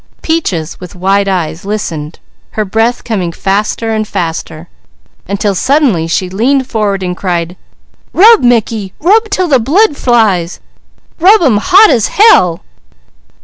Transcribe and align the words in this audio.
Peaches 0.23 0.79
with 0.79 0.95
wide 0.95 1.27
eyes 1.27 1.63
listened, 1.63 2.17
her 2.57 2.65
breath 2.65 3.03
coming 3.03 3.31
faster 3.31 3.91
and 3.91 4.07
faster, 4.07 4.67
until 5.27 5.53
suddenly 5.53 6.07
she 6.07 6.27
leaned 6.27 6.65
forward 6.65 7.03
and 7.03 7.15
cried: 7.15 7.55
"Rub, 8.11 8.41
Mickey! 8.41 8.93
Rub 8.99 9.29
'til 9.29 9.47
the 9.49 9.59
blood 9.59 9.95
flies! 9.95 10.59
Rub 11.19 11.43
'em 11.43 11.57
hot 11.57 11.91
as 11.91 12.07
hell!" 12.07 12.61